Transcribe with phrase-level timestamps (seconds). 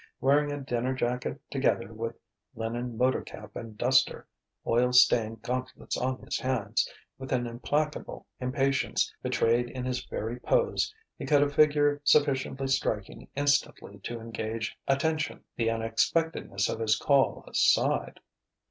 [0.19, 2.15] Wearing a dinner jacket together with
[2.55, 4.27] linen motor cap and duster,
[4.65, 6.89] oil stained gauntlets on his hands,
[7.19, 13.27] with an implacable impatience betrayed in his very pose, he cut a figure sufficiently striking
[13.35, 18.19] instantly to engage attention the unexpectedness of his call aside.